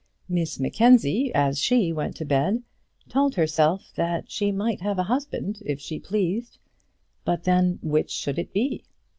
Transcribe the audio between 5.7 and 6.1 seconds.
she